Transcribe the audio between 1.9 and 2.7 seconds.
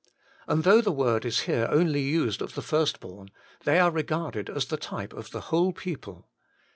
used of the